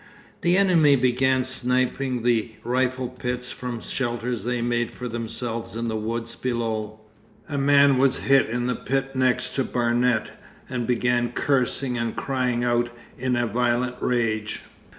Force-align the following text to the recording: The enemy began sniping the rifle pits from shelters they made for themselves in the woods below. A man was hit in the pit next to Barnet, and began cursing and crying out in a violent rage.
The 0.41 0.57
enemy 0.57 0.95
began 0.95 1.43
sniping 1.43 2.23
the 2.23 2.53
rifle 2.63 3.07
pits 3.07 3.51
from 3.51 3.79
shelters 3.81 4.43
they 4.43 4.59
made 4.59 4.89
for 4.89 5.07
themselves 5.07 5.75
in 5.75 5.89
the 5.89 5.95
woods 5.95 6.33
below. 6.33 7.01
A 7.47 7.59
man 7.59 7.99
was 7.99 8.15
hit 8.17 8.49
in 8.49 8.65
the 8.65 8.73
pit 8.75 9.15
next 9.15 9.51
to 9.57 9.63
Barnet, 9.63 10.31
and 10.67 10.87
began 10.87 11.33
cursing 11.33 11.99
and 11.99 12.15
crying 12.15 12.63
out 12.63 12.89
in 13.19 13.35
a 13.35 13.45
violent 13.45 13.97
rage. 14.01 14.61